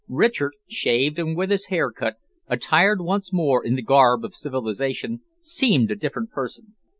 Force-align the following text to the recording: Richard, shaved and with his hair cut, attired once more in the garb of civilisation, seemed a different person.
Richard, 0.09 0.53
shaved 0.67 1.19
and 1.19 1.37
with 1.37 1.51
his 1.51 1.67
hair 1.67 1.91
cut, 1.91 2.15
attired 2.47 3.01
once 3.01 3.31
more 3.31 3.63
in 3.63 3.75
the 3.75 3.83
garb 3.83 4.25
of 4.25 4.33
civilisation, 4.33 5.21
seemed 5.39 5.91
a 5.91 5.95
different 5.95 6.31
person. 6.31 6.73